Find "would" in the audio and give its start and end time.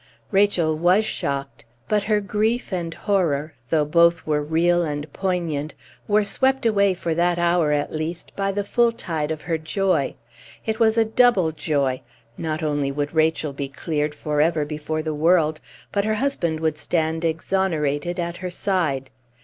12.91-13.13, 16.61-16.79